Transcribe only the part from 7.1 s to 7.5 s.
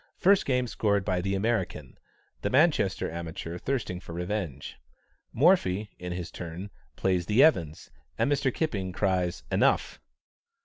the